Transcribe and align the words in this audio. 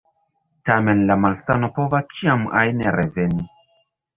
Tamen 0.69 1.03
la 1.11 1.17
malsano 1.25 1.69
povas 1.77 2.09
ĉiam 2.21 2.49
ajn 2.63 2.85
reveni. 2.99 3.47